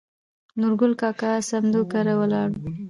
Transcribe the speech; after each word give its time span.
نورګل 0.59 0.93
کاکا 1.01 1.31
سمدو 1.49 1.81
کره 1.91 2.13
ولاړو. 2.19 2.55